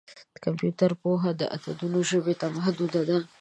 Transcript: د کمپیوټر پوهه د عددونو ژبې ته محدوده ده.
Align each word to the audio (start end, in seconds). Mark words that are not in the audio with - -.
د 0.33 0.35
کمپیوټر 0.45 0.91
پوهه 1.01 1.31
د 1.35 1.41
عددونو 1.55 1.99
ژبې 2.09 2.33
ته 2.41 2.47
محدوده 2.55 3.01
ده. 3.09 3.17